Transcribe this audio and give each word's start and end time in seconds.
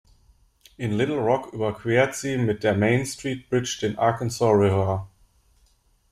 In 0.79 0.97
Little 0.97 1.19
Rock 1.19 1.53
überquert 1.53 2.15
sie 2.15 2.35
mit 2.39 2.63
der 2.63 2.75
Main 2.75 3.05
Street 3.05 3.47
Bridge 3.51 3.77
den 3.83 3.99
Arkansas 3.99 4.49
River. 4.49 5.07